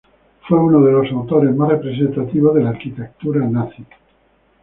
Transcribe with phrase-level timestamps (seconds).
[0.47, 3.85] Fue uno de los autores más representativos de la Arquitectura nazi.